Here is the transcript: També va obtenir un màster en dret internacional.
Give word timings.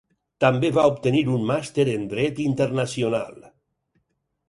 També 0.43 0.71
va 0.77 0.85
obtenir 0.91 1.21
un 1.35 1.45
màster 1.51 1.87
en 1.93 2.09
dret 2.17 2.43
internacional. 2.49 3.49